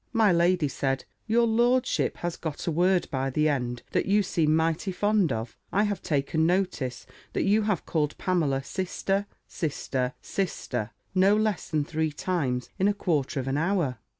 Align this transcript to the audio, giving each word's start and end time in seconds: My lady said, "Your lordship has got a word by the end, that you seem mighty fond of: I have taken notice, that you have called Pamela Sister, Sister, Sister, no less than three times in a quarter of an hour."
My 0.13 0.31
lady 0.31 0.67
said, 0.67 1.05
"Your 1.27 1.45
lordship 1.45 2.17
has 2.17 2.35
got 2.35 2.65
a 2.65 2.71
word 2.71 3.07
by 3.11 3.29
the 3.29 3.47
end, 3.47 3.83
that 3.91 4.07
you 4.07 4.23
seem 4.23 4.55
mighty 4.55 4.91
fond 4.91 5.31
of: 5.31 5.55
I 5.71 5.83
have 5.83 6.01
taken 6.01 6.47
notice, 6.47 7.05
that 7.33 7.43
you 7.43 7.61
have 7.69 7.85
called 7.85 8.17
Pamela 8.17 8.63
Sister, 8.63 9.27
Sister, 9.47 10.15
Sister, 10.19 10.89
no 11.13 11.35
less 11.37 11.69
than 11.69 11.85
three 11.85 12.11
times 12.11 12.67
in 12.79 12.87
a 12.87 12.95
quarter 12.95 13.39
of 13.39 13.47
an 13.47 13.57
hour." 13.57 13.99